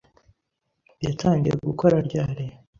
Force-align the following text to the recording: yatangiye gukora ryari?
yatangiye 1.05 1.55
gukora 1.67 1.95
ryari? 2.07 2.45